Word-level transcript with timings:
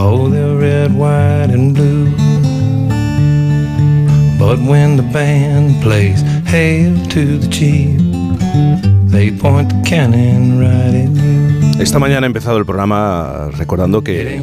Oh, 0.00 0.28
they're 0.30 0.56
red, 0.56 0.92
white, 0.96 1.50
and 1.50 1.74
blue. 1.74 2.10
But 4.38 4.60
when 4.60 4.96
the 4.96 5.02
band 5.02 5.82
plays 5.82 6.22
Hail 6.46 6.94
to 7.08 7.38
the 7.38 7.48
Chief, 7.48 7.98
they 9.10 9.32
point 9.32 9.70
the 9.70 9.82
cannon 9.84 10.60
right 10.60 10.94
at 10.94 11.10
you. 11.10 11.82
Esta 11.82 11.98
mañana 11.98 12.26
he 12.26 12.28
empezado 12.28 12.58
el 12.58 12.64
programa 12.64 13.48
recordando 13.58 14.02
que 14.02 14.40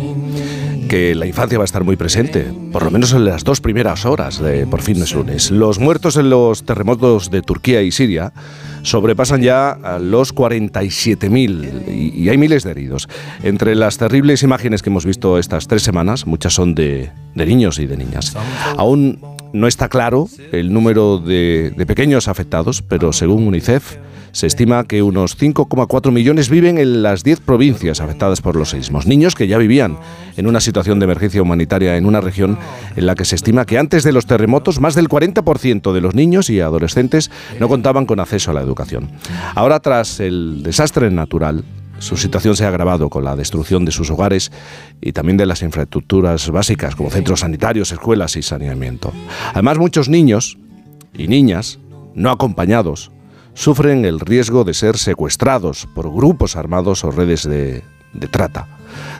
que 0.90 1.16
la 1.16 1.26
infancia 1.26 1.58
va 1.58 1.64
a 1.64 1.66
estar 1.66 1.84
muy 1.84 1.96
presente, 1.96 2.52
por 2.72 2.84
lo 2.84 2.92
menos 2.92 3.14
en 3.14 3.26
las 3.26 3.44
dos 3.44 3.60
primeras 3.62 4.06
horas 4.06 4.40
de 4.40 4.68
Por 4.68 4.82
fin 4.82 5.02
es 5.02 5.14
lunes. 5.14 5.52
Los 5.52 5.80
muertos 5.80 6.16
en 6.18 6.30
los 6.30 6.64
terremotos 6.64 7.32
de 7.32 7.42
Turquía 7.42 7.82
y 7.82 7.92
Siria 7.92 8.34
sobrepasan 8.86 9.42
ya 9.42 9.78
los 10.00 10.34
47.000 10.34 11.88
y, 11.88 12.24
y 12.24 12.30
hay 12.30 12.38
miles 12.38 12.64
de 12.64 12.72
heridos. 12.72 13.10
Entre 13.44 13.76
las 13.76 13.98
terribles 13.98 14.44
imágenes 14.44 14.82
que 14.82 14.90
hemos 14.90 15.06
visto 15.06 15.38
estas 15.38 15.68
tres 15.68 15.84
semanas, 15.84 16.26
muchas 16.26 16.54
son 16.54 16.76
de, 16.76 17.12
de 17.34 17.46
niños 17.46 17.80
y 17.80 17.88
de 17.88 17.98
niñas. 17.98 18.36
Aún 18.78 19.20
no 19.54 19.68
está 19.68 19.90
claro 19.90 20.28
el 20.52 20.72
número 20.74 21.18
de, 21.18 21.74
de 21.76 21.86
pequeños 21.86 22.28
afectados, 22.28 22.82
pero 22.82 23.14
según 23.14 23.48
UNICEF, 23.48 23.98
se 24.36 24.48
estima 24.48 24.84
que 24.84 25.02
unos 25.02 25.38
5,4 25.40 26.12
millones 26.12 26.50
viven 26.50 26.78
en 26.78 27.02
las 27.02 27.24
10 27.24 27.40
provincias 27.40 28.02
afectadas 28.02 28.42
por 28.42 28.58
los 28.58 28.72
seísmos. 28.72 29.08
Niños 29.08 29.34
que 29.34 29.48
ya 29.48 29.58
vivían 29.58 29.98
en 30.36 30.46
una 30.46 30.60
situación 30.60 31.00
de 31.00 31.06
emergencia 31.06 31.42
humanitaria 31.42 31.96
en 31.96 32.06
una 32.06 32.20
región 32.20 32.58
en 32.98 33.06
la 33.06 33.16
que 33.16 33.24
se 33.24 33.36
estima 33.36 33.66
que 33.66 33.78
antes 33.78 34.04
de 34.04 34.12
los 34.12 34.26
terremotos 34.26 34.82
más 34.82 34.94
del 34.94 35.08
40% 35.08 35.94
de 35.94 36.02
los 36.02 36.16
niños 36.16 36.50
y 36.50 36.60
adolescentes 36.60 37.32
no 37.62 37.70
contaban 37.70 38.06
con 38.06 38.20
acceso 38.20 38.52
a 38.52 38.54
la 38.54 38.60
educación. 38.60 39.10
Ahora, 39.56 39.80
tras 39.80 40.20
el 40.20 40.64
desastre 40.64 41.10
natural, 41.12 41.64
su 42.00 42.18
situación 42.18 42.58
se 42.58 42.66
ha 42.66 42.68
agravado 42.68 43.10
con 43.10 43.24
la 43.24 43.38
destrucción 43.38 43.86
de 43.86 43.94
sus 43.94 44.12
hogares 44.12 44.52
y 45.00 45.14
también 45.14 45.38
de 45.38 45.46
las 45.46 45.62
infraestructuras 45.62 46.50
básicas 46.50 46.98
como 46.98 47.10
centros 47.10 47.40
sanitarios, 47.40 47.94
escuelas 47.94 48.36
y 48.36 48.42
saneamiento. 48.42 49.14
Además, 49.54 49.78
muchos 49.78 50.10
niños 50.10 50.58
y 51.14 51.30
niñas 51.30 51.80
no 52.16 52.32
acompañados 52.32 53.12
sufren 53.56 54.06
el 54.06 54.20
riesgo 54.20 54.64
de 54.64 54.76
ser 54.76 54.98
secuestrados 54.98 55.88
por 55.96 56.14
grupos 56.14 56.56
armados 56.56 57.04
o 57.04 57.10
redes 57.10 57.44
de, 57.44 57.84
de 58.14 58.28
trata. 58.28 58.68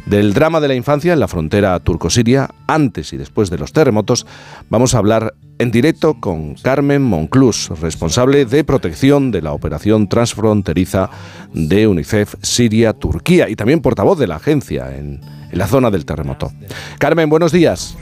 Del 0.06 0.34
drama 0.34 0.62
de 0.62 0.68
la 0.68 0.76
infancia 0.76 1.14
en 1.14 1.20
la 1.20 1.28
frontera 1.28 1.80
turco-siria, 1.80 2.50
antes 2.68 3.12
y 3.12 3.18
después 3.18 3.50
de 3.50 3.58
los 3.58 3.74
terremotos, 3.74 4.28
vamos 4.70 4.94
a 4.94 5.00
hablar 5.00 5.34
en 5.58 5.72
directo 5.72 6.20
con 6.20 6.56
Carmen 6.56 7.02
Monclús, 7.02 7.70
responsable 7.82 8.46
de 8.46 8.64
protección 8.64 9.32
de 9.32 9.42
la 9.42 9.54
operación 9.54 10.08
transfronteriza 10.08 11.10
de 11.54 11.88
UNICEF 11.88 12.36
Siria-Turquía 12.42 13.50
y 13.50 13.56
también 13.56 13.82
portavoz 13.82 14.20
de 14.20 14.28
la 14.28 14.36
agencia 14.36 14.96
en, 14.96 15.22
en 15.52 15.58
la 15.58 15.68
zona 15.68 15.90
del 15.92 16.06
terremoto. 16.06 16.52
Carmen, 17.00 17.30
buenos 17.30 17.52
días. 17.52 17.98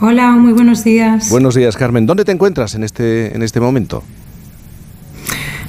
Hola, 0.00 0.32
muy 0.32 0.52
buenos 0.52 0.84
días. 0.84 1.30
Buenos 1.30 1.54
días, 1.54 1.76
Carmen. 1.76 2.06
¿Dónde 2.06 2.24
te 2.24 2.32
encuentras 2.32 2.74
en 2.74 2.84
este, 2.84 3.34
en 3.34 3.42
este 3.42 3.60
momento? 3.60 4.02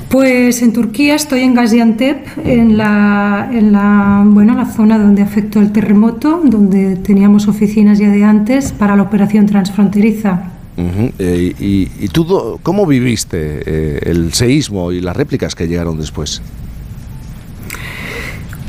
Pues 0.10 0.62
en 0.62 0.72
Turquía 0.72 1.16
estoy 1.16 1.42
en 1.42 1.54
Gaziantep, 1.54 2.26
en 2.46 2.78
la, 2.78 3.50
en 3.52 3.74
la, 3.74 4.24
bueno, 4.26 4.56
la 4.56 4.66
zona 4.66 4.98
donde 4.98 5.22
afectó 5.22 5.60
el 5.60 5.74
terremoto, 5.74 6.42
donde 6.46 6.96
teníamos 6.96 7.50
oficinas 7.50 8.00
ya 8.00 8.10
de 8.10 8.24
antes 8.24 8.72
para 8.72 8.96
la 8.96 9.04
operación 9.04 9.46
transfronteriza. 9.48 10.44
Uh 10.78 10.82
-huh. 10.82 11.12
eh, 11.20 11.54
y, 11.60 11.90
¿Y 12.00 12.08
tú 12.08 12.60
cómo 12.64 12.86
viviste 12.86 13.62
eh, 13.66 14.00
el 14.04 14.32
seísmo 14.34 14.92
y 14.94 15.02
las 15.02 15.18
réplicas 15.18 15.56
que 15.56 15.68
llegaron 15.68 15.98
después? 15.98 16.42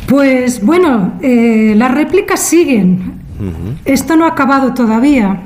Pues 0.08 0.64
bueno, 0.64 1.12
eh, 1.23 1.75
las 1.77 1.92
réplicas 1.95 2.41
siguen. 2.41 3.12
Uh 3.39 3.45
-huh. 3.45 3.77
Esto 3.84 4.17
no 4.17 4.25
ha 4.25 4.28
acabado 4.28 4.75
todavía. 4.75 5.42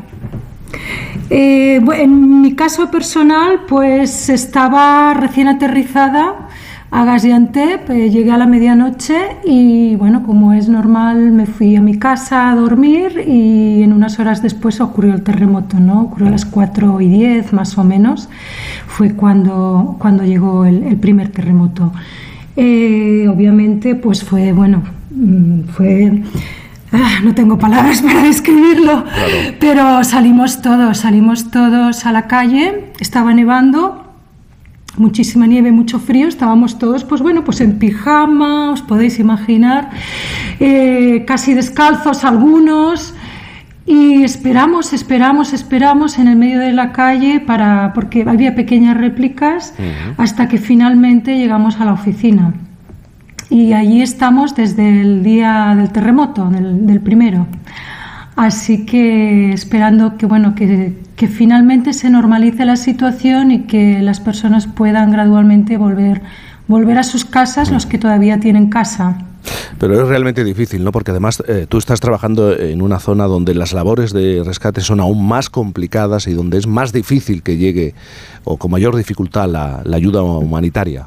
Eh, 1.34 1.80
en 1.94 2.42
mi 2.42 2.54
caso 2.54 2.90
personal, 2.90 3.60
pues 3.66 4.28
estaba 4.28 5.14
recién 5.14 5.48
aterrizada 5.48 6.48
a 6.90 7.06
Gaziantep, 7.06 7.88
eh, 7.88 8.10
llegué 8.10 8.30
a 8.32 8.36
la 8.36 8.46
medianoche 8.46 9.16
y 9.42 9.96
bueno, 9.96 10.24
como 10.24 10.52
es 10.52 10.68
normal, 10.68 11.32
me 11.32 11.46
fui 11.46 11.74
a 11.74 11.80
mi 11.80 11.98
casa 11.98 12.50
a 12.50 12.54
dormir 12.54 13.24
y 13.26 13.82
en 13.82 13.94
unas 13.94 14.18
horas 14.18 14.42
después 14.42 14.78
ocurrió 14.82 15.14
el 15.14 15.22
terremoto, 15.22 15.80
¿no? 15.80 16.02
Ocurrió 16.02 16.28
a 16.28 16.32
las 16.32 16.44
4 16.44 17.00
y 17.00 17.08
10 17.08 17.54
más 17.54 17.78
o 17.78 17.84
menos, 17.84 18.28
fue 18.86 19.14
cuando, 19.14 19.96
cuando 19.98 20.24
llegó 20.24 20.66
el, 20.66 20.98
primer 20.98 21.30
terremoto. 21.30 21.94
Eh, 22.56 23.26
obviamente, 23.26 23.94
pues 23.94 24.22
fue, 24.22 24.52
bueno, 24.52 24.82
fue 25.72 26.12
Ah, 26.20 26.61
no 27.22 27.34
tengo 27.34 27.58
palabras 27.58 28.02
para 28.06 28.22
describirlo, 28.22 29.04
claro. 29.04 29.56
pero 29.58 30.04
salimos 30.04 30.62
todos, 30.62 30.98
salimos 30.98 31.50
todos 31.50 32.06
a 32.06 32.12
la 32.12 32.26
calle, 32.26 32.92
estaba 33.00 33.32
nevando, 33.34 34.12
muchísima 34.96 35.46
nieve, 35.46 35.72
mucho 35.72 35.98
frío, 35.98 36.28
estábamos 36.28 36.78
todos, 36.78 37.04
pues 37.04 37.22
bueno, 37.22 37.44
pues 37.44 37.60
en 37.60 37.78
pijama, 37.78 38.72
os 38.72 38.82
podéis 38.82 39.18
imaginar, 39.18 39.90
eh, 40.60 41.24
casi 41.26 41.54
descalzos 41.54 42.24
algunos, 42.24 43.14
y 43.84 44.22
esperamos, 44.22 44.92
esperamos, 44.92 45.52
esperamos 45.52 46.18
en 46.18 46.28
el 46.28 46.36
medio 46.36 46.60
de 46.60 46.72
la 46.72 46.92
calle 46.92 47.40
para, 47.40 47.92
porque 47.94 48.24
había 48.28 48.54
pequeñas 48.54 48.96
réplicas, 48.96 49.74
uh 49.78 49.82
-huh. 49.82 50.14
hasta 50.18 50.46
que 50.46 50.58
finalmente 50.58 51.36
llegamos 51.36 51.80
a 51.80 51.84
la 51.84 51.94
oficina 51.94 52.52
y 53.52 53.74
allí 53.74 54.00
estamos 54.00 54.56
desde 54.56 55.02
el 55.02 55.22
día 55.22 55.74
del 55.76 55.92
terremoto, 55.92 56.48
del, 56.48 56.86
del 56.86 57.00
primero. 57.00 57.46
Así 58.34 58.86
que 58.86 59.52
esperando 59.52 60.16
que, 60.16 60.24
bueno, 60.24 60.54
que, 60.54 60.94
finalmente 61.28 61.92
se 61.92 62.10
normalice 62.10 62.64
la 62.64 62.74
situación 62.74 63.52
y 63.52 63.62
que 63.64 64.02
las 64.02 64.18
personas 64.18 64.66
puedan 64.66 65.12
gradualmente 65.12 65.76
volver, 65.76 66.20
volver 66.66 66.98
a 66.98 67.04
sus 67.04 67.24
casas, 67.24 67.70
los 67.70 67.86
que 67.86 67.96
todavía 67.96 68.40
tienen 68.40 68.70
casa. 68.70 69.18
Pero 69.78 70.02
es 70.02 70.08
realmente 70.08 70.42
difícil, 70.42 70.82
¿no? 70.82 70.90
Porque 70.90 71.12
además 71.12 71.40
eh, 71.46 71.66
tú 71.68 71.78
estás 71.78 72.00
trabajando 72.00 72.58
en 72.58 72.82
una 72.82 72.98
zona 72.98 73.26
donde 73.26 73.54
las 73.54 73.72
labores 73.72 74.12
de 74.12 74.42
rescate 74.44 74.80
son 74.80 74.98
aún 74.98 75.24
más 75.24 75.48
complicadas 75.48 76.26
y 76.26 76.32
donde 76.32 76.58
es 76.58 76.66
más 76.66 76.92
difícil 76.92 77.44
que 77.44 77.56
llegue 77.56 77.94
o 78.42 78.56
con 78.56 78.72
mayor 78.72 78.96
dificultad 78.96 79.48
la 79.48 79.96
ayuda 79.96 80.22
humanitaria. 80.22 81.06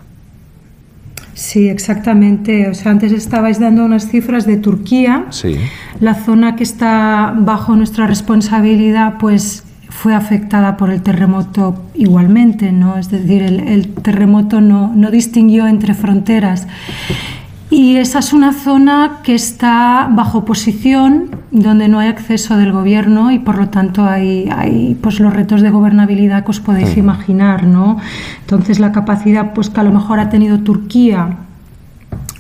Sí, 1.35 1.67
exactamente. 1.67 2.69
O 2.69 2.73
sea, 2.73 2.91
antes 2.91 3.11
estabais 3.11 3.59
dando 3.59 3.83
unas 3.83 4.07
cifras 4.07 4.47
de 4.47 4.55
Turquía. 4.55 5.25
Sí. 5.29 5.57
La 5.99 6.15
zona 6.15 6.55
que 6.55 6.63
está 6.63 7.35
bajo 7.37 7.75
nuestra 7.75 8.07
responsabilidad, 8.07 9.15
pues 9.19 9.63
fue 9.89 10.15
afectada 10.15 10.77
por 10.77 10.89
el 10.89 11.01
terremoto 11.01 11.83
igualmente, 11.93 12.71
¿no? 12.71 12.97
Es 12.97 13.11
decir, 13.11 13.43
el, 13.43 13.59
el 13.59 13.89
terremoto 13.89 14.61
no, 14.61 14.93
no 14.95 15.11
distinguió 15.11 15.67
entre 15.67 15.93
fronteras. 15.93 16.67
Y 17.69 17.97
esa 17.97 18.19
es 18.19 18.31
una 18.31 18.53
zona 18.53 19.21
que 19.23 19.33
está 19.33 20.07
bajo 20.11 20.39
oposición, 20.39 21.31
donde 21.51 21.87
no 21.87 21.99
hay 21.99 22.09
acceso 22.09 22.57
del 22.57 22.71
gobierno 22.71 23.31
y 23.31 23.39
por 23.39 23.57
lo 23.57 23.69
tanto 23.69 24.05
hay, 24.05 24.47
hay 24.55 24.95
pues 25.01 25.19
los 25.19 25.33
retos 25.33 25.61
de 25.61 25.71
gobernabilidad 25.71 26.45
que 26.45 26.51
os 26.51 26.59
podéis 26.59 26.95
imaginar, 26.95 27.63
¿no? 27.63 27.97
Entonces 28.41 28.79
la 28.79 28.91
capacidad 28.91 29.53
pues 29.53 29.69
que 29.69 29.79
a 29.79 29.83
lo 29.83 29.91
mejor 29.91 30.19
ha 30.19 30.29
tenido 30.29 30.59
Turquía 30.59 31.37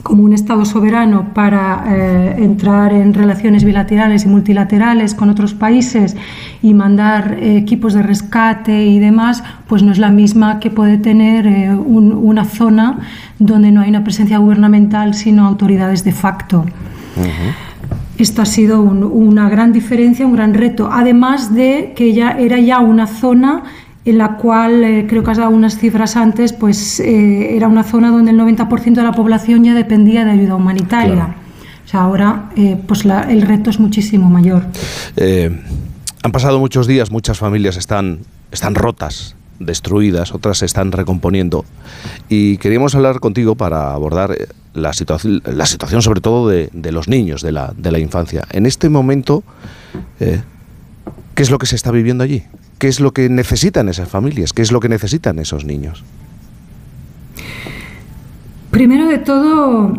como 0.05 0.21
un 0.21 0.33
Estado 0.33 0.65
soberano 0.65 1.33
para 1.33 1.83
eh, 1.87 2.35
entrar 2.37 2.93
en 2.93 3.11
relaciones 3.11 3.63
bilaterales 3.63 4.23
y 4.23 4.27
multilaterales 4.27 5.15
con 5.15 5.31
otros 5.31 5.55
países 5.55 6.15
y 6.61 6.75
mandar 6.75 7.39
eh, 7.39 7.57
equipos 7.57 7.95
de 7.95 8.03
rescate 8.03 8.85
y 8.85 8.99
demás, 8.99 9.43
pues 9.65 9.81
no 9.81 9.91
es 9.91 9.97
la 9.97 10.11
misma 10.11 10.59
que 10.59 10.69
puede 10.69 10.99
tener 10.99 11.47
eh, 11.47 11.73
un, 11.73 12.11
una 12.13 12.45
zona 12.45 12.99
donde 13.39 13.71
no 13.71 13.81
hay 13.81 13.89
una 13.89 14.03
presencia 14.03 14.37
gubernamental, 14.37 15.15
sino 15.15 15.47
autoridades 15.47 16.03
de 16.03 16.11
facto. 16.11 16.59
Uh 17.17 17.21
-huh. 17.21 18.19
Esto 18.19 18.43
ha 18.43 18.45
sido 18.45 18.83
un, 18.83 19.03
una 19.03 19.49
gran 19.49 19.71
diferencia, 19.73 20.27
un 20.27 20.33
gran 20.33 20.53
reto, 20.53 20.87
además 20.91 21.55
de 21.55 21.93
que 21.95 22.13
ya 22.13 22.37
era 22.37 22.59
ya 22.59 22.77
una 22.79 23.07
zona 23.07 23.63
en 24.05 24.19
la 24.19 24.37
cual, 24.37 24.83
eh, 24.83 25.07
creo 25.09 25.23
que 25.23 25.31
has 25.31 25.37
dado 25.37 25.49
unas 25.49 25.79
cifras 25.79 26.15
antes, 26.15 26.53
pues 26.53 26.99
eh, 26.99 27.55
era 27.55 27.67
una 27.67 27.83
zona 27.83 28.11
donde 28.11 28.31
el 28.31 28.39
90% 28.39 28.93
de 28.93 29.03
la 29.03 29.11
población 29.11 29.63
ya 29.63 29.73
dependía 29.73 30.23
de 30.23 30.31
ayuda 30.31 30.55
humanitaria. 30.55 31.15
Claro. 31.15 31.33
O 31.83 31.87
sea, 31.87 32.01
ahora 32.01 32.49
eh, 32.55 32.77
pues 32.87 33.03
la, 33.03 33.23
el 33.23 33.41
reto 33.41 33.71
es 33.71 33.79
muchísimo 33.79 34.29
mayor. 34.29 34.67
han 35.17 36.31
pasado 36.31 36.59
muchos 36.59 36.85
días, 36.85 37.09
muchas 37.09 37.39
familias 37.39 37.77
están, 37.77 38.19
están 38.51 38.75
rotas, 38.75 39.35
destruidas, 39.59 40.33
otras 40.33 40.59
se 40.59 40.67
están 40.67 40.91
recomponiendo. 40.91 41.65
Y 42.29 42.57
queríamos 42.57 42.93
hablar 42.93 43.19
contigo 43.19 43.55
para 43.55 43.93
abordar 43.93 44.35
la 44.73 44.93
situación, 44.93 45.41
la 45.45 45.65
situación 45.65 46.03
sobre 46.03 46.21
todo 46.21 46.47
de, 46.47 46.69
de 46.73 46.91
los 46.91 47.07
niños, 47.07 47.41
de 47.41 47.51
la, 47.51 47.73
de 47.75 47.91
la 47.91 47.99
infancia. 47.99 48.43
En 48.51 48.67
este 48.67 48.89
momento, 48.89 49.43
¿qué 50.19 50.41
es 51.41 51.49
lo 51.49 51.57
que 51.57 51.65
se 51.65 51.75
está 51.75 51.91
viviendo 51.91 52.23
allí? 52.23 52.43
¿Qué 52.77 52.87
es 52.87 52.99
lo 52.99 53.13
que 53.13 53.29
necesitan 53.29 53.89
esas 53.89 54.09
familias? 54.09 54.53
¿Qué 54.53 54.61
es 54.61 54.71
lo 54.71 54.79
que 54.79 54.89
necesitan 54.89 55.39
esos 55.39 55.65
niños? 55.65 56.03
Primero 58.71 59.07
de 59.07 59.17
todo, 59.17 59.97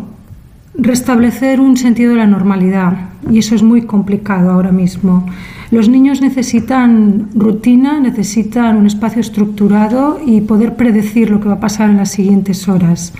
restablecer 0.75 1.59
un 1.59 1.77
sentido 1.77 2.11
de 2.11 2.17
la 2.17 2.27
normalidad 2.27 3.09
y 3.29 3.39
eso 3.39 3.55
es 3.55 3.63
muy 3.63 3.81
complicado 3.83 4.51
ahora 4.51 4.71
mismo. 4.71 5.25
Los 5.71 5.89
niños 5.89 6.21
necesitan 6.21 7.29
rutina, 7.33 7.99
necesitan 7.99 8.77
un 8.77 8.85
espacio 8.85 9.19
estructurado 9.19 10.19
y 10.25 10.41
poder 10.41 10.75
predecir 10.75 11.29
lo 11.29 11.41
que 11.41 11.49
va 11.49 11.55
a 11.55 11.59
pasar 11.59 11.89
en 11.89 11.97
las 11.97 12.11
siguientes 12.11 12.69
horas. 12.69 13.13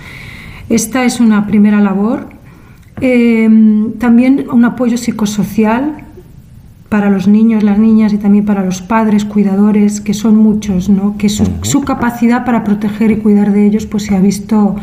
Esta 0.69 1.03
es 1.03 1.19
una 1.19 1.47
primera 1.47 1.81
labor. 1.81 2.29
Eh, 3.01 3.49
también 3.99 4.47
un 4.51 4.63
apoyo 4.63 4.97
psicosocial 4.97 6.06
para 6.89 7.09
los 7.09 7.27
niños, 7.27 7.63
las 7.63 7.77
niñas 7.77 8.13
y 8.13 8.17
también 8.17 8.45
para 8.45 8.63
los 8.63 8.81
padres, 8.81 9.25
cuidadores, 9.25 9.99
que 10.01 10.13
son 10.13 10.37
muchos, 10.37 10.89
¿no? 10.89 11.17
que 11.17 11.29
su, 11.29 11.81
capacidad 11.81 12.45
para 12.45 12.63
proteger 12.63 13.11
y 13.11 13.17
cuidar 13.17 13.51
de 13.51 13.65
ellos 13.65 13.85
pues, 13.85 14.03
se 14.03 14.15
ha 14.15 14.19
visto 14.19 14.75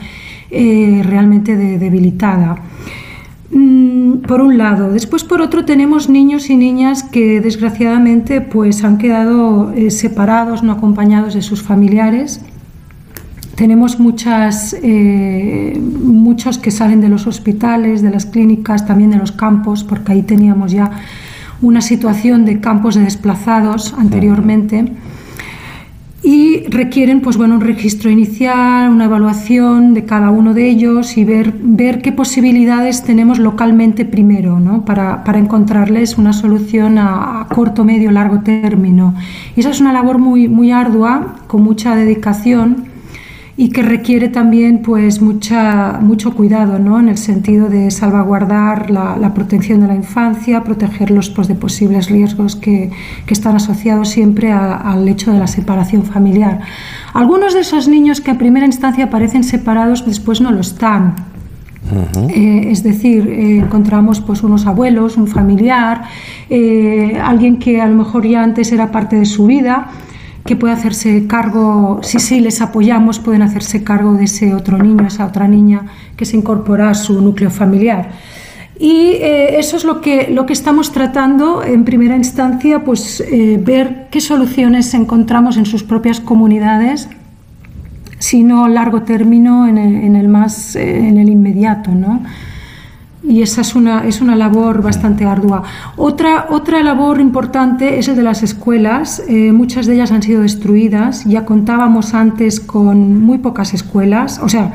eh, 0.50 1.02
realmente 1.04 1.56
debilitada. 1.56 2.56
Mm, 3.50 4.22
por 4.26 4.40
un 4.40 4.58
lado. 4.58 4.92
Después, 4.92 5.22
por 5.22 5.40
otro, 5.40 5.64
tenemos 5.64 6.08
niños 6.08 6.50
y 6.50 6.56
niñas 6.56 7.02
que 7.02 7.40
desgraciadamente 7.40 8.40
pues, 8.40 8.82
han 8.84 8.98
quedado 8.98 9.72
eh, 9.72 9.90
separados, 9.90 10.62
no 10.62 10.72
acompañados 10.72 11.34
de 11.34 11.42
sus 11.42 11.62
familiares. 11.62 12.40
Tenemos 13.54 14.00
muchas, 14.00 14.74
eh, 14.82 15.80
muchos 15.80 16.58
que 16.58 16.72
salen 16.72 17.00
de 17.00 17.08
los 17.08 17.28
hospitales, 17.28 18.02
de 18.02 18.10
las 18.10 18.26
clínicas, 18.26 18.86
también 18.86 19.10
de 19.10 19.18
los 19.18 19.30
campos, 19.30 19.84
porque 19.84 20.12
ahí 20.12 20.22
teníamos 20.22 20.72
ya 20.72 20.90
una 21.64 21.80
situación 21.80 22.44
de 22.44 22.60
campos 22.60 22.94
de 22.94 23.02
desplazados 23.02 23.94
anteriormente 23.94 24.84
y 26.22 26.64
requieren 26.68 27.20
pues 27.20 27.36
bueno 27.36 27.56
un 27.56 27.60
registro 27.60 28.10
inicial, 28.10 28.88
una 28.88 29.04
evaluación 29.04 29.92
de 29.92 30.04
cada 30.04 30.30
uno 30.30 30.54
de 30.54 30.68
ellos 30.68 31.18
y 31.18 31.24
ver, 31.24 31.52
ver 31.60 32.00
qué 32.00 32.12
posibilidades 32.12 33.02
tenemos 33.02 33.38
localmente 33.38 34.06
primero 34.06 34.58
¿no? 34.58 34.84
para, 34.86 35.22
para, 35.22 35.38
encontrarles 35.38 36.16
una 36.16 36.32
solución 36.32 36.96
a, 36.98 37.46
corto, 37.54 37.84
medio, 37.84 38.10
largo 38.10 38.40
término. 38.40 39.14
Y 39.54 39.60
esa 39.60 39.70
es 39.70 39.80
una 39.80 39.92
labor 39.92 40.18
muy, 40.18 40.48
muy 40.48 40.72
ardua, 40.72 41.36
con 41.46 41.62
mucha 41.62 41.94
dedicación 41.94 42.93
y 43.56 43.70
que 43.70 43.82
requiere 43.82 44.28
también 44.28 44.82
pues 44.82 45.22
mucha, 45.22 45.98
mucho 46.00 46.34
cuidado 46.34 46.78
¿no? 46.78 46.98
en 46.98 47.08
el 47.08 47.18
sentido 47.18 47.68
de 47.68 47.90
salvaguardar 47.90 48.90
la, 48.90 49.16
la 49.16 49.32
protección 49.32 49.80
de 49.80 49.86
la 49.86 49.94
infancia, 49.94 50.64
protegerlos 50.64 51.30
pues, 51.30 51.46
de 51.46 51.54
posibles 51.54 52.10
riesgos 52.10 52.56
que, 52.56 52.90
que 53.26 53.34
están 53.34 53.54
asociados 53.54 54.08
siempre 54.08 54.50
al 54.50 55.08
hecho 55.08 55.32
de 55.32 55.38
la 55.38 55.46
separación 55.46 56.02
familiar. 56.02 56.60
Algunos 57.12 57.54
de 57.54 57.60
esos 57.60 57.86
niños 57.86 58.20
que 58.20 58.32
a 58.32 58.38
primera 58.38 58.66
instancia 58.66 59.08
parecen 59.08 59.44
separados 59.44 60.04
después 60.04 60.40
no 60.40 60.50
lo 60.50 60.60
están. 60.60 61.14
Eh, 62.30 62.68
es 62.70 62.82
decir, 62.82 63.28
eh, 63.28 63.58
encontramos 63.58 64.20
pues 64.20 64.42
unos 64.42 64.66
abuelos, 64.66 65.16
un 65.16 65.28
familiar, 65.28 66.02
eh, 66.48 67.20
alguien 67.22 67.58
que 67.58 67.80
a 67.80 67.86
lo 67.86 67.94
mejor 67.94 68.26
ya 68.26 68.42
antes 68.42 68.72
era 68.72 68.90
parte 68.90 69.16
de 69.16 69.26
su 69.26 69.46
vida, 69.46 69.88
que 70.44 70.56
puede 70.56 70.74
hacerse 70.74 71.26
cargo, 71.26 72.00
si 72.02 72.18
sí 72.20 72.40
les 72.40 72.60
apoyamos, 72.60 73.18
pueden 73.18 73.42
hacerse 73.42 73.82
cargo 73.82 74.14
de 74.14 74.24
ese 74.24 74.54
otro 74.54 74.78
niño, 74.78 75.06
esa 75.06 75.26
otra 75.26 75.48
niña 75.48 75.86
que 76.16 76.26
se 76.26 76.36
incorpora 76.36 76.90
a 76.90 76.94
su 76.94 77.20
núcleo 77.20 77.50
familiar. 77.50 78.10
Y 78.78 79.12
eh, 79.20 79.58
eso 79.58 79.76
es 79.76 79.84
lo 79.84 80.00
que, 80.00 80.28
lo 80.30 80.46
que 80.46 80.52
estamos 80.52 80.92
tratando 80.92 81.62
en 81.62 81.84
primera 81.84 82.16
instancia, 82.16 82.84
pues 82.84 83.20
eh, 83.20 83.58
ver 83.62 84.08
qué 84.10 84.20
soluciones 84.20 84.92
encontramos 84.94 85.56
en 85.56 85.64
sus 85.64 85.82
propias 85.82 86.20
comunidades, 86.20 87.08
si 88.18 88.42
no 88.42 88.64
a 88.64 88.68
largo 88.68 89.02
término, 89.02 89.66
en 89.66 89.78
el, 89.78 89.94
en 89.96 90.16
el 90.16 90.28
más, 90.28 90.76
eh, 90.76 91.08
en 91.08 91.18
el 91.18 91.28
inmediato, 91.28 91.92
¿no? 91.92 92.22
Y 93.26 93.42
esa 93.42 93.62
es 93.62 93.74
una, 93.74 94.06
es 94.06 94.20
una 94.20 94.36
labor 94.36 94.82
bastante 94.82 95.24
ardua. 95.24 95.62
Otra, 95.96 96.46
otra 96.50 96.82
labor 96.82 97.20
importante 97.20 97.98
es 97.98 98.08
el 98.08 98.16
de 98.16 98.22
las 98.22 98.42
escuelas. 98.42 99.22
Eh, 99.28 99.52
muchas 99.52 99.86
de 99.86 99.94
ellas 99.94 100.12
han 100.12 100.22
sido 100.22 100.42
destruidas. 100.42 101.24
Ya 101.24 101.44
contábamos 101.44 102.14
antes 102.14 102.60
con 102.60 103.22
muy 103.22 103.38
pocas 103.38 103.72
escuelas, 103.72 104.40
o 104.42 104.48
sea, 104.48 104.74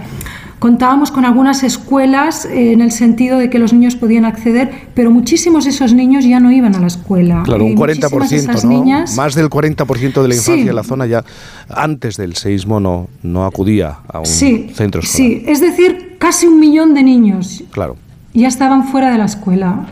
contábamos 0.57 1.12
con 1.12 1.25
algunas 1.25 1.63
escuelas 1.63 2.46
eh, 2.46 2.74
en 2.74 2.81
el 2.81 2.92
sentido 2.92 3.38
de 3.38 3.50
que 3.50 3.60
los 3.60 3.72
niños 3.72 3.96
podían 3.96 4.25
acceder, 4.25 4.90
pero 4.94 5.12
muchísimos 5.12 5.66
de 5.66 5.69
esos 5.69 5.94
niños 5.94 6.25
ya 6.25 6.40
no 6.40 6.51
iban 6.51 6.75
a 6.75 6.80
la 6.80 6.88
escuela. 6.88 7.44
Claro, 7.46 7.66
un 7.66 7.75
40%, 7.75 8.63
¿no? 8.63 8.69
Niñas, 8.69 9.16
Más 9.16 9.36
del 9.36 9.50
40% 9.50 10.22
de 10.22 10.28
la 10.28 10.36
infancia 10.36 10.69
en 10.69 10.75
la 10.75 10.84
zona 10.84 11.06
ya 11.06 11.24
antes 11.69 12.18
del 12.18 12.36
seísmo 12.36 12.80
no, 12.80 13.07
no 13.24 13.46
acudía 13.46 14.00
a 14.07 14.19
un 14.19 14.25
centro 14.25 15.01
escolar. 15.01 15.06
Sí, 15.06 15.44
es 15.46 15.62
decir, 15.62 16.18
casi 16.18 16.48
un 16.48 16.60
millón 16.60 16.94
de 16.94 17.04
niños. 17.04 17.63
Claro 17.72 17.96
ya 18.34 18.48
estaban 18.48 18.84
fuera 18.86 19.12
de 19.12 19.18
la 19.18 19.26
escuela. 19.26 19.88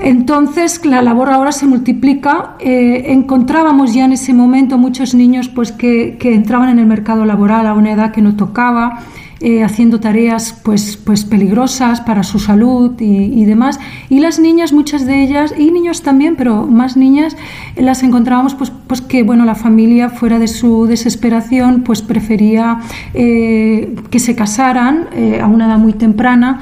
Entonces 0.00 0.84
la 0.84 1.02
labor 1.02 1.30
ahora 1.30 1.52
se 1.52 1.66
multiplica. 1.66 2.54
Eh, 2.60 3.06
encontrábamos 3.08 3.94
ya 3.94 4.04
en 4.04 4.12
ese 4.12 4.32
momento 4.32 4.78
muchos 4.78 5.14
niños 5.14 5.48
pues, 5.48 5.72
que, 5.72 6.16
que, 6.18 6.34
entraban 6.34 6.68
en 6.68 6.78
el 6.78 6.86
mercado 6.86 7.24
laboral 7.24 7.66
a 7.66 7.74
una 7.74 7.92
edad 7.92 8.12
que 8.12 8.22
no 8.22 8.36
tocaba, 8.36 9.00
eh, 9.40 9.64
haciendo 9.64 9.98
tareas 9.98 10.52
pues, 10.64 10.96
pues 10.96 11.24
peligrosas 11.24 12.00
para 12.00 12.22
su 12.22 12.38
salud 12.38 12.92
y, 13.00 13.44
demás. 13.44 13.80
Y 14.08 14.20
las 14.20 14.38
niñas, 14.38 14.72
muchas 14.72 15.04
de 15.04 15.22
ellas, 15.22 15.52
y 15.56 15.72
niños 15.72 16.02
también, 16.02 16.36
pero 16.36 16.66
más 16.66 16.96
niñas, 16.96 17.36
las 17.76 18.02
encontrábamos 18.04 18.54
pues, 18.54 18.72
pues 18.86 19.00
que 19.00 19.24
bueno, 19.24 19.44
la 19.44 19.56
familia, 19.56 20.10
fuera 20.10 20.38
de 20.38 20.48
su 20.48 20.86
desesperación, 20.86 21.82
pues 21.82 22.02
prefería 22.02 22.80
eh, 23.14 23.96
que 24.10 24.18
se 24.20 24.36
casaran 24.36 25.08
a 25.40 25.46
una 25.46 25.66
edad 25.66 25.78
muy 25.78 25.92
temprana 25.92 26.60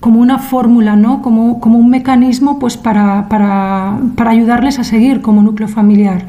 como 0.00 0.20
una 0.20 0.38
fórmula, 0.38 0.96
¿no? 0.96 1.22
como, 1.22 1.60
como 1.60 1.78
un 1.78 1.90
mecanismo 1.90 2.58
pues, 2.58 2.76
para, 2.76 3.28
para, 3.28 3.98
para, 4.16 4.30
ayudarles 4.30 4.78
a 4.78 4.84
seguir 4.84 5.20
como 5.20 5.42
núcleo 5.42 5.68
familiar. 5.68 6.26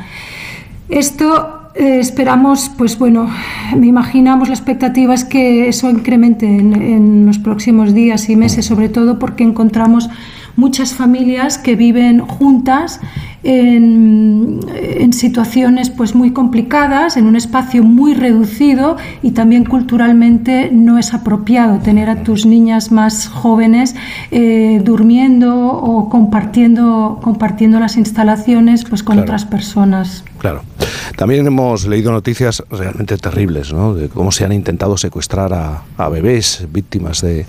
Esto 0.90 1.72
eh, 1.76 2.00
esperamos, 2.00 2.72
pues 2.78 2.98
bueno, 2.98 3.30
me 3.76 3.88
imaginamos 3.88 4.48
la 4.48 4.56
expectativa 4.56 5.14
es 5.14 5.24
que 5.24 5.70
eso 5.70 5.90
incremente 5.90 6.48
en, 6.48 6.82
en 6.82 7.26
los 7.28 7.38
próximos 7.38 7.94
días 7.94 8.30
y 8.30 8.36
meses, 8.36 8.66
sobre 8.66 8.90
todo 8.90 9.20
porque 9.20 9.44
encontramos 9.44 10.10
muchas 10.56 10.94
familias 10.94 11.58
que 11.58 11.76
viven 11.76 12.20
juntas 12.20 13.00
en, 13.44 14.60
situaciones 15.14 15.90
pues 15.90 16.16
muy 16.16 16.32
complicadas, 16.32 17.18
en 17.18 17.26
un 17.26 17.36
espacio 17.36 17.84
muy 17.84 18.14
reducido 18.14 18.96
y 19.22 19.32
también 19.32 19.66
culturalmente 19.66 20.70
no 20.72 20.98
es 20.98 21.14
apropiado 21.14 21.80
tener 21.80 22.10
a 22.10 22.24
tus 22.24 22.46
niñas 22.46 22.92
más 22.92 23.28
jóvenes 23.28 23.96
eh, 24.32 24.82
durmiendo 24.84 25.68
o 25.68 26.10
compartiendo, 26.10 27.20
compartiendo 27.22 27.80
las 27.80 27.98
instalaciones 27.98 28.86
pues 28.86 29.04
con 29.04 29.20
otras 29.20 29.46
personas. 29.46 30.24
Claro. 30.38 30.62
También 31.18 31.46
hemos 31.46 31.86
leído 31.86 32.12
noticias 32.12 32.64
realmente 32.70 33.18
terribles, 33.18 33.74
¿no? 33.74 33.94
De 33.94 34.08
cómo 34.08 34.32
se 34.32 34.46
han 34.46 34.54
intentado 34.54 34.96
secuestrar 34.96 35.54
a, 35.54 36.10
bebés 36.10 36.66
víctimas 36.72 37.22
de, 37.22 37.46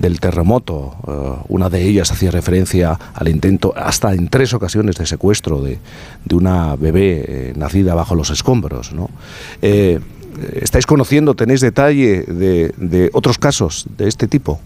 del 0.00 0.18
terremoto. 0.18 0.96
Eh, 1.06 1.44
una 1.48 1.70
de 1.70 1.86
ellas 1.86 2.10
hacía 2.10 2.30
referencia 2.32 2.98
al 3.14 3.28
intento, 3.28 3.72
hasta 3.76 4.12
en 4.12 4.28
tres 4.28 4.54
ocasiones, 4.54 4.96
de 4.96 5.06
secuestro 5.06 5.31
de, 5.62 5.78
de 6.24 6.34
una 6.34 6.76
bebé 6.76 7.24
eh, 7.26 7.52
nacida 7.56 7.94
bajo 7.94 8.14
los 8.14 8.30
escombros, 8.30 8.92
¿no? 8.92 9.10
Eh, 9.62 9.98
¿Estáis 10.54 10.86
conociendo, 10.86 11.34
tenéis 11.34 11.60
detalle 11.60 12.22
de, 12.22 12.72
de 12.78 13.10
otros 13.12 13.38
casos 13.38 13.86
de 13.98 14.08
este 14.08 14.28
tipo? 14.28 14.60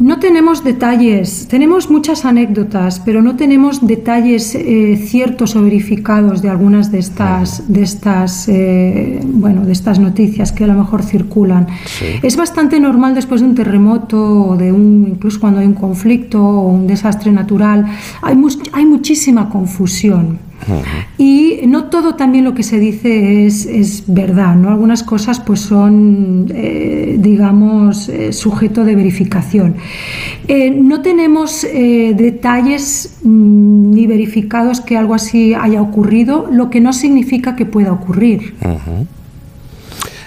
No 0.00 0.18
tenemos 0.18 0.64
detalles, 0.64 1.46
tenemos 1.46 1.90
muchas 1.90 2.24
anécdotas, 2.24 3.00
pero 3.00 3.20
no 3.20 3.36
tenemos 3.36 3.86
detalles 3.86 4.54
eh, 4.54 4.96
ciertos 4.96 5.56
o 5.56 5.62
verificados 5.62 6.40
de 6.40 6.48
algunas 6.48 6.90
de 6.90 7.00
estas, 7.00 7.70
de 7.70 7.82
estas, 7.82 8.48
eh, 8.48 9.20
bueno, 9.24 9.66
de 9.66 9.72
estas 9.72 9.98
noticias 9.98 10.52
que 10.52 10.64
a 10.64 10.68
lo 10.68 10.72
mejor 10.72 11.02
circulan. 11.02 11.66
Es 12.22 12.38
bastante 12.38 12.80
normal 12.80 13.14
después 13.14 13.42
de 13.42 13.48
un 13.48 13.54
terremoto 13.54 14.46
o 14.46 14.56
de 14.56 14.72
un, 14.72 15.06
incluso 15.06 15.38
cuando 15.38 15.60
hay 15.60 15.66
un 15.66 15.74
conflicto 15.74 16.42
o 16.42 16.68
un 16.68 16.86
desastre 16.86 17.30
natural, 17.30 17.84
hay, 18.22 18.38
hay 18.72 18.86
muchísima 18.86 19.50
confusión. 19.50 20.49
Y 21.18 21.60
no 21.66 21.84
todo 21.84 22.14
también 22.14 22.44
lo 22.44 22.54
que 22.54 22.62
se 22.62 22.78
dice 22.78 23.46
es, 23.46 23.66
es 23.66 24.04
verdad, 24.06 24.54
¿no? 24.54 24.70
Algunas 24.70 25.02
cosas 25.02 25.40
pues 25.40 25.60
son, 25.60 26.50
eh, 26.54 27.16
digamos, 27.18 28.08
eh, 28.08 28.32
sujeto 28.32 28.84
de 28.84 28.94
verificación. 28.94 29.76
Eh, 30.48 30.70
no 30.70 31.02
tenemos 31.02 31.62
detalles 31.62 33.18
mm, 33.22 33.90
ni 33.90 34.06
verificados 34.06 34.80
que 34.80 34.96
algo 34.96 35.14
así 35.14 35.54
haya 35.54 35.82
ocurrido, 35.82 36.48
lo 36.50 36.70
que 36.70 36.80
no 36.80 36.92
significa 36.92 37.56
que 37.56 37.66
pueda 37.66 37.92
ocurrir. 37.92 38.54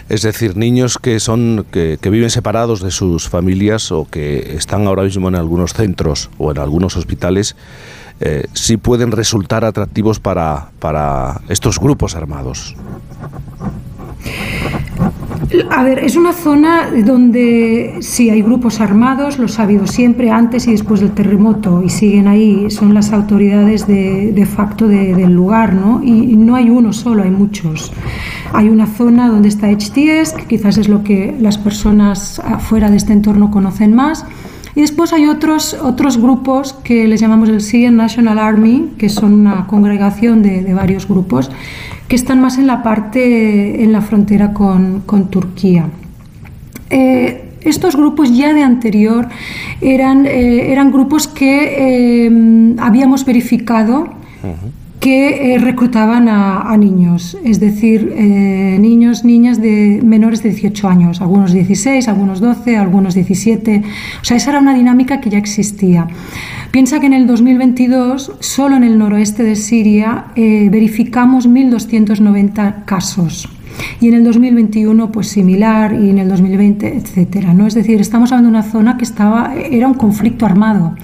Es 0.10 0.22
decir, 0.22 0.58
niños 0.58 0.98
que 0.98 1.20
son 1.20 1.66
que, 1.72 1.98
que, 2.00 2.10
viven 2.10 2.30
separados 2.30 2.82
de 2.82 2.92
sus 2.92 3.30
familias 3.30 3.92
o 3.92 4.06
que 4.10 4.56
están 4.56 4.86
ahora 4.86 5.04
mismo 5.04 5.30
en 5.30 5.36
algunos 5.36 5.74
centros 5.74 6.30
o 6.38 6.52
en 6.52 6.60
algunos 6.60 6.98
hospitales 6.98 7.56
eh, 8.26 8.46
sí 8.54 8.78
pueden 8.78 9.12
resultar 9.12 9.66
atractivos 9.66 10.22
para, 10.22 10.70
para 10.80 11.42
estos 11.50 11.78
grupos 11.78 12.16
armados. 12.16 12.74
A 15.70 15.84
ver, 15.84 16.00
es 16.00 16.16
una 16.16 16.32
zona 16.32 16.90
donde 17.06 17.98
sí 18.00 18.30
hay 18.30 18.42
grupos 18.42 18.80
armados, 18.80 19.38
los 19.38 19.60
ha 19.60 19.64
habido 19.64 19.88
siempre, 19.88 20.32
antes 20.32 20.68
y 20.68 20.72
después 20.72 21.02
del 21.02 21.12
terremoto, 21.12 21.84
y 21.84 21.90
siguen 21.90 22.28
ahí, 22.28 22.72
son 22.72 22.94
las 22.94 23.12
autoridades 23.12 23.86
de, 23.86 24.48
facto 24.50 24.88
del 24.88 25.34
lugar, 25.34 25.74
¿no? 25.74 26.02
Y, 26.02 26.38
no 26.38 26.56
hay 26.56 26.70
uno 26.70 26.94
solo, 26.94 27.24
hay 27.24 27.30
muchos. 27.30 27.92
Hay 28.54 28.70
una 28.70 28.88
zona 28.88 29.28
donde 29.28 29.50
está 29.50 29.68
HTS, 29.70 30.34
que 30.34 30.46
quizás 30.48 30.78
es 30.78 30.88
lo 30.88 31.04
que 31.04 31.36
las 31.40 31.58
personas 31.58 32.40
afuera 32.40 32.90
de 32.90 32.98
este 32.98 33.12
entorno 33.12 33.52
conocen 33.52 33.94
más, 33.94 34.26
y 34.76 34.82
después 34.82 35.14
hay 35.14 35.28
otros, 35.28 35.76
otros 35.76 36.18
grupos 36.18 36.74
que 36.74 37.08
les 37.08 37.22
llamamos 37.22 37.50
el 37.50 37.62
Syrian 37.62 37.96
National 37.96 38.40
Army, 38.40 38.92
que 38.98 39.10
son 39.10 39.34
una 39.34 39.68
congregación 39.68 40.42
de, 40.42 40.74
varios 40.74 41.08
grupos, 41.08 41.52
que 42.08 42.16
están 42.16 42.42
más 42.42 42.58
en 42.58 42.68
la 42.68 42.82
parte, 42.82 43.84
en 43.84 43.92
la 43.92 44.02
frontera 44.02 44.54
con, 44.54 45.02
con 45.06 45.30
Turquía. 45.30 45.90
Eh, 46.90 47.50
estos 47.62 47.96
grupos 47.96 48.36
ya 48.36 48.54
de 48.54 48.62
anterior 48.62 49.28
eran, 49.80 50.26
eh, 50.26 50.72
eran 50.72 50.92
grupos 50.92 51.28
que 51.28 52.26
eh, 52.26 52.76
habíamos 52.80 53.26
verificado 53.26 54.10
que 55.04 55.54
eh, 55.54 55.58
reclutaban 55.58 56.30
a, 56.30 56.78
niños, 56.78 57.38
es 57.44 57.60
decir, 57.60 58.14
eh, 58.16 58.78
niños, 58.80 59.26
niñas 59.26 59.62
de 59.62 60.00
menores 60.02 60.42
de 60.44 60.50
18 60.52 60.88
años, 60.88 61.20
algunos 61.20 61.52
16, 61.52 62.08
algunos 62.08 62.40
12, 62.40 62.78
algunos 62.78 63.14
17. 63.14 63.84
O 64.22 64.24
sea, 64.24 64.38
esa 64.38 64.52
era 64.52 64.60
una 64.60 64.74
dinámica 64.74 65.20
que 65.20 65.30
ya 65.30 65.38
existía. 65.38 66.08
Piensa 66.72 67.02
que 67.02 67.08
en 67.08 67.14
el 67.14 67.28
2022, 67.28 68.32
solo 68.40 68.78
en 68.78 68.86
el 68.86 68.98
noroeste 68.98 69.44
de 69.44 69.58
Siria, 69.58 70.28
eh, 70.38 70.70
verificamos 70.72 71.50
1.290 71.50 72.86
casos 72.86 73.50
y 74.00 74.08
en 74.08 74.16
el 74.16 74.24
2021 74.24 75.12
pues 75.12 75.28
similar 75.28 75.94
y 75.94 76.10
en 76.10 76.20
el 76.20 76.30
2020 76.30 76.98
etcétera 76.98 77.54
no 77.54 77.68
es 77.68 77.74
decir 77.74 78.00
estamos 78.02 78.32
hablando 78.32 78.52
de 78.52 78.58
una 78.58 78.72
zona 78.72 78.98
que 78.98 79.04
estaba 79.04 79.54
era 79.56 79.88
un 79.88 79.94
conflicto 79.94 80.46
armado. 80.46 80.96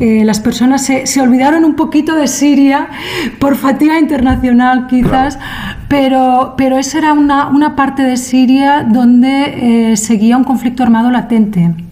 Eh, 0.00 0.24
las 0.24 0.40
personas 0.40 0.84
se, 0.84 1.06
se, 1.06 1.20
olvidaron 1.20 1.64
un 1.64 1.74
poquito 1.74 2.14
de 2.14 2.26
Siria 2.26 2.88
por 3.38 3.56
fatiga 3.56 3.98
internacional 3.98 4.86
quizás 4.86 5.38
pero 5.88 6.54
pero 6.56 6.78
esa 6.78 6.98
era 6.98 7.12
una, 7.12 7.48
una 7.48 7.76
parte 7.76 8.02
de 8.02 8.16
Siria 8.16 8.86
donde 8.88 9.92
eh, 9.92 9.96
seguía 9.96 10.36
un 10.36 10.44
conflicto 10.44 10.82
armado 10.82 11.10
latente 11.10 11.87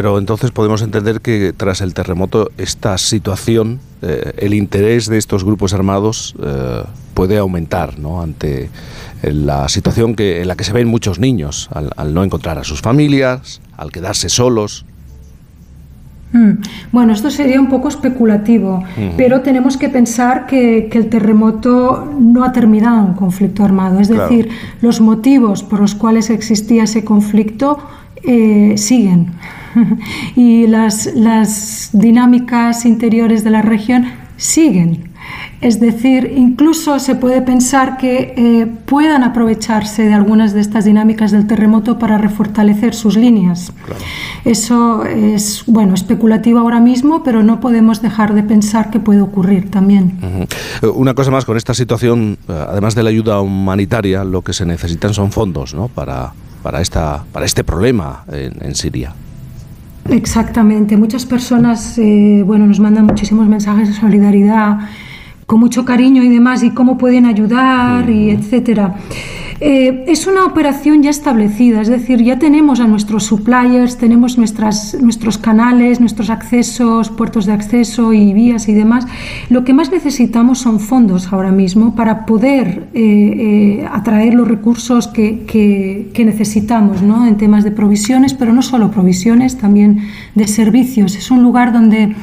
pero 0.00 0.16
entonces 0.16 0.50
podemos 0.50 0.80
entender 0.80 1.20
que 1.20 1.52
tras 1.54 1.82
el 1.82 1.92
terremoto 1.92 2.50
esta 2.56 2.96
situación, 2.96 3.80
eh, 4.00 4.32
el 4.38 4.54
interés 4.54 5.10
de 5.10 5.18
estos 5.18 5.44
grupos 5.44 5.74
armados 5.74 6.34
puede 7.12 7.36
aumentar 7.36 7.98
¿no? 7.98 8.22
ante 8.22 8.70
la 9.22 9.68
situación 9.68 10.14
que, 10.14 10.40
en 10.40 10.48
la 10.48 10.56
que 10.56 10.64
se 10.64 10.72
ven 10.72 10.88
muchos 10.88 11.18
niños 11.18 11.68
al, 11.74 12.14
no 12.14 12.24
encontrar 12.24 12.56
a 12.56 12.64
sus 12.64 12.80
familias, 12.80 13.60
al 13.76 13.92
quedarse 13.92 14.30
solos. 14.30 14.86
Mm. 16.32 16.52
Bueno, 16.92 17.12
esto 17.12 17.30
sería 17.30 17.60
un 17.60 17.68
poco 17.68 17.88
especulativo, 17.88 18.82
pero 19.18 19.42
tenemos 19.42 19.76
que 19.76 19.90
pensar 19.90 20.46
que, 20.46 20.88
el 20.90 21.10
terremoto 21.10 22.10
no 22.18 22.42
ha 22.42 22.52
terminado 22.52 23.04
un 23.04 23.12
conflicto 23.12 23.64
armado. 23.64 24.00
Es 24.00 24.08
decir, 24.08 24.48
los 24.80 25.02
motivos 25.02 25.62
por 25.62 25.78
los 25.78 25.94
cuales 25.94 26.30
existía 26.30 26.84
ese 26.84 27.04
conflicto 27.04 27.78
eh, 28.22 28.78
siguen. 28.78 29.32
y 30.36 30.66
las, 30.66 31.06
las 31.14 31.90
dinámicas 31.92 32.84
interiores 32.84 33.44
de 33.44 33.50
la 33.50 33.62
región 33.62 34.06
siguen. 34.36 35.10
Es 35.60 35.78
decir, 35.78 36.32
incluso 36.34 36.98
se 36.98 37.14
puede 37.14 37.42
pensar 37.42 37.98
que 37.98 38.32
eh, 38.36 38.66
puedan 38.86 39.22
aprovecharse 39.22 40.04
de 40.04 40.14
algunas 40.14 40.54
de 40.54 40.60
estas 40.60 40.86
dinámicas 40.86 41.32
del 41.32 41.46
terremoto 41.46 41.98
para 41.98 42.16
refortalecer 42.16 42.94
sus 42.94 43.16
líneas. 43.16 43.70
Eso 44.46 45.04
es, 45.04 45.64
bueno, 45.66 45.92
especulativo 45.92 46.60
ahora 46.60 46.80
mismo, 46.80 47.22
pero 47.22 47.42
no 47.42 47.60
podemos 47.60 48.00
dejar 48.00 48.32
de 48.32 48.42
pensar 48.42 48.90
que 48.90 49.00
puede 49.00 49.20
ocurrir 49.20 49.70
también. 49.70 50.18
Eh, 50.22 50.86
una 50.86 51.12
cosa 51.12 51.30
más, 51.30 51.44
con 51.44 51.58
esta 51.58 51.74
situación, 51.74 52.38
eh, 52.48 52.64
además 52.68 52.94
de 52.94 53.02
la 53.02 53.10
ayuda 53.10 53.40
humanitaria, 53.40 54.24
lo 54.24 54.40
que 54.42 54.54
se 54.54 54.64
necesitan 54.64 55.12
son 55.12 55.30
fondos 55.30 55.74
¿no? 55.74 55.88
para, 55.88 56.32
para, 56.62 56.80
esta, 56.80 57.24
para 57.32 57.44
este 57.44 57.64
problema 57.64 58.24
en, 58.32 58.74
Siria. 58.74 59.14
Exactamente. 60.08 60.96
Muchas 60.96 61.26
personas 61.26 61.98
bueno, 62.44 62.66
nos 62.66 62.80
mandan 62.80 63.06
muchísimos 63.06 63.46
mensajes 63.48 63.88
de 63.88 63.94
solidaridad 63.94 64.78
con 65.46 65.58
mucho 65.58 65.84
cariño 65.84 66.22
y 66.22 66.28
demás, 66.28 66.62
y 66.62 66.70
cómo 66.70 66.96
pueden 66.96 67.26
ayudar, 67.26 68.08
y 68.08 68.30
etcétera. 68.30 68.94
Eh, 69.62 70.04
es 70.06 70.26
una 70.26 70.46
operación 70.46 71.02
ya 71.02 71.10
establecida, 71.10 71.82
es 71.82 71.88
decir, 71.88 72.22
ya 72.22 72.38
tenemos 72.38 72.80
a 72.80 72.86
nuestros 72.86 73.24
suppliers, 73.24 73.98
tenemos 73.98 74.38
nuestras, 74.38 74.96
nuestros 75.02 75.36
canales, 75.36 76.00
nuestros 76.00 76.30
accesos, 76.30 77.10
puertos 77.10 77.44
de 77.44 77.52
acceso 77.52 78.14
y 78.14 78.32
vías 78.32 78.68
y 78.68 78.72
demás. 78.72 79.06
Lo 79.50 79.62
que 79.62 79.74
más 79.74 79.90
necesitamos 79.90 80.60
son 80.60 80.80
fondos 80.80 81.30
ahora 81.30 81.52
mismo 81.52 81.94
para 81.94 82.24
poder 82.24 82.88
eh, 82.94 83.80
eh, 83.82 83.88
atraer 83.92 84.32
los 84.32 84.48
recursos 84.48 85.08
que, 85.08 85.44
que, 85.46 86.24
necesitamos 86.24 87.02
¿no? 87.02 87.26
en 87.26 87.36
temas 87.36 87.62
de 87.64 87.70
provisiones, 87.70 88.32
pero 88.32 88.54
no 88.54 88.62
solo 88.62 88.90
provisiones, 88.90 89.58
también 89.58 90.08
de 90.34 90.46
servicios. 90.46 91.16
Es 91.16 91.30
un 91.30 91.42
lugar 91.42 91.72
donde 91.72 92.14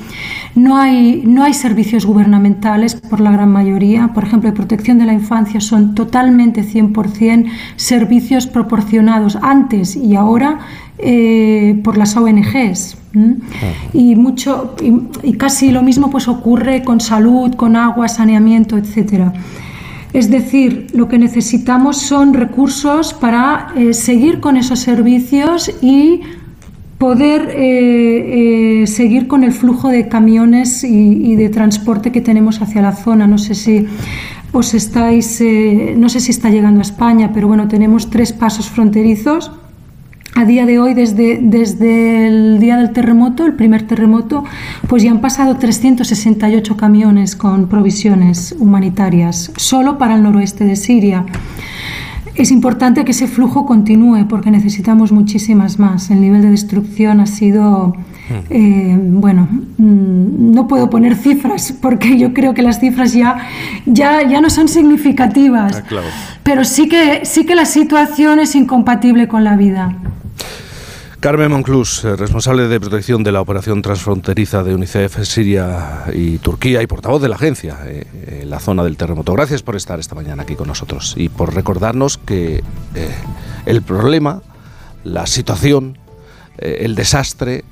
no 0.56 0.78
hay, 0.78 1.24
no 1.26 1.44
hay 1.44 1.54
servicios 1.54 2.06
gubernamentales 2.06 2.96
por 2.96 3.20
la 3.20 3.32
gran 3.32 3.52
mayoría. 3.52 4.10
Por 4.14 4.24
ejemplo, 4.24 4.50
de 4.50 4.56
protección 4.56 4.98
de 4.98 5.06
la 5.06 5.14
infancia 5.14 5.60
son 5.62 5.94
totalmente 5.94 6.64
100% 6.64 7.27
servicios 7.76 8.48
proporcionados 8.48 9.38
antes 9.42 9.96
y 9.96 10.16
ahora 10.16 10.60
eh, 10.98 11.80
por 11.84 11.98
las 11.98 12.16
ONGs. 12.16 12.98
Y, 13.94 14.16
mucho, 14.16 14.76
y, 15.24 15.34
casi 15.34 15.72
lo 15.72 15.82
mismo 15.82 16.10
pues, 16.12 16.28
ocurre 16.28 16.84
con 16.84 17.00
salud, 17.00 17.56
con 17.56 17.76
agua, 17.76 18.08
saneamiento, 18.08 18.78
etc. 18.78 19.32
Es 20.14 20.30
decir, 20.30 20.88
lo 20.94 21.08
que 21.08 21.18
necesitamos 21.18 21.98
son 21.98 22.34
recursos 22.34 23.14
para 23.14 23.70
eh, 23.76 23.94
seguir 23.94 24.40
con 24.40 24.56
esos 24.56 24.80
servicios 24.80 25.72
y 25.82 26.22
poder 26.98 27.52
eh, 27.56 28.82
eh, 28.82 28.88
seguir 28.88 29.28
con 29.28 29.44
el 29.44 29.52
flujo 29.52 29.90
de 29.90 30.08
camiones 30.08 30.84
y, 30.84 31.36
de 31.36 31.50
transporte 31.50 32.12
que 32.12 32.22
tenemos 32.22 32.62
hacia 32.62 32.82
la 32.82 32.94
zona. 32.94 33.28
No 33.28 33.38
sé 33.38 33.54
si 33.54 33.86
os 34.52 34.74
estáis, 34.74 35.42
eh, 35.42 35.96
no 35.98 36.10
sé 36.10 36.20
si 36.20 36.32
está 36.32 36.50
llegando 36.50 36.80
a 36.80 36.84
España, 36.84 37.32
pero 37.34 37.48
bueno, 37.48 37.68
tenemos 37.68 38.10
tres 38.10 38.34
pasos 38.34 38.70
fronterizos. 38.70 39.52
A 40.36 40.46
día 40.46 40.68
de 40.68 40.78
hoy, 40.78 40.94
desde, 40.94 41.40
desde 41.42 42.28
el 42.28 42.60
día 42.60 42.78
del 42.78 42.92
terremoto, 42.92 43.46
el 43.46 43.54
primer 43.54 43.88
terremoto, 43.88 44.44
pues 44.88 45.02
ya 45.02 45.10
han 45.10 45.20
pasado 45.20 45.58
368 45.58 46.78
camiones 46.78 47.36
con 47.36 47.68
provisiones 47.68 48.56
humanitarias, 48.60 49.52
solo 49.58 49.98
para 49.98 50.16
el 50.16 50.22
noroeste 50.22 50.66
de 50.66 50.76
Siria. 50.76 51.26
Es 52.38 52.52
importante 52.52 53.04
que 53.04 53.12
ese 53.12 53.28
flujo 53.28 53.66
continúe 53.66 54.28
porque 54.28 54.52
necesitamos 54.52 55.12
muchísimas 55.12 55.80
más. 55.80 56.12
El 56.12 56.22
nivel 56.22 56.44
de 56.44 56.52
destrucción 56.52 57.20
ha 57.20 57.26
sido, 57.26 57.96
eh, 58.52 58.96
bueno, 59.02 59.48
mm, 59.78 60.52
no 60.52 60.68
puedo 60.68 60.88
poner 60.88 61.16
cifras 61.16 61.74
porque 61.82 62.16
yo 62.20 62.36
creo 62.36 62.54
que 62.54 62.62
las 62.62 62.80
cifras 62.80 63.14
ya, 63.14 63.40
ya, 63.88 64.22
ya 64.22 64.40
no 64.40 64.52
son 64.52 64.68
significativas, 64.68 65.84
ah, 65.84 66.02
pero 66.44 66.64
sí 66.64 66.88
que, 66.88 67.26
sí 67.26 67.44
que 67.44 67.56
la 67.56 67.66
situación 67.66 68.40
es 68.40 68.54
incompatible 68.54 69.28
con 69.28 69.44
la 69.44 69.58
vida. 69.58 69.96
Carmen 71.20 71.50
Monclús, 71.50 72.04
eh, 72.04 72.16
responsable 72.16 72.68
de 72.68 72.80
protección 72.80 73.24
de 73.24 73.32
la 73.32 73.42
operación 73.42 73.82
transfronteriza 73.82 74.64
de 74.64 74.76
UNICEF 74.76 75.24
Siria 75.24 76.04
y 76.14 76.38
Turquía 76.38 76.84
y 76.84 76.88
portavoz 76.88 77.20
de 77.20 77.28
la 77.28 77.38
agencia 77.38 77.80
eh, 77.86 78.42
en 78.44 78.50
la 78.52 78.60
zona 78.60 78.84
del 78.84 78.98
terremoto. 78.98 79.34
Gracias 79.34 79.64
por 79.64 79.76
estar 79.76 80.00
esta 80.00 80.14
mañana 80.14 80.44
aquí 80.44 80.56
con 80.56 80.68
nosotros 80.68 81.16
y 81.18 81.30
por 81.30 81.56
recordarnos 81.56 82.20
que 82.20 82.64
eh, 82.94 83.10
el 83.66 83.82
problema, 83.82 84.44
la 85.04 85.26
situación, 85.26 85.98
el 86.60 86.96
desastre, 86.96 87.64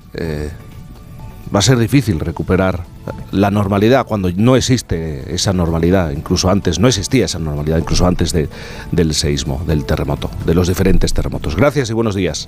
va 1.53 1.59
a 1.59 1.61
ser 1.61 1.77
difícil 1.79 2.19
recuperar 2.19 2.83
la 3.31 3.49
normalidad 3.49 4.05
cuando 4.05 4.31
no 4.31 4.55
existe 4.55 5.33
esa 5.33 5.53
normalidad, 5.53 6.11
incluso 6.11 6.51
antes, 6.51 6.79
no 6.79 6.87
existía 6.87 7.25
esa 7.25 7.39
normalidad, 7.39 7.79
incluso 7.79 8.05
antes 8.05 8.31
del 8.33 9.13
seísmo, 9.13 9.63
del 9.65 9.85
terremoto, 9.85 10.29
de 10.45 10.53
los 10.53 10.67
diferentes 10.67 11.13
terremotos. 11.13 11.55
Gracias 11.55 11.89
y 11.89 11.93
buenos 11.93 12.13
días. 12.13 12.47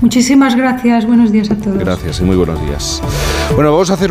Muchísimas 0.00 0.56
gracias, 0.56 1.06
buenos 1.06 1.30
días 1.32 1.50
a 1.50 1.56
todos. 1.56 1.78
Gracias 1.78 2.20
y 2.20 2.24
muy 2.24 2.36
buenos 2.36 2.60
días. 2.62 3.02
Bueno, 3.54 3.72
vamos 3.72 3.90
a 3.90 3.94
hacer 3.94 3.98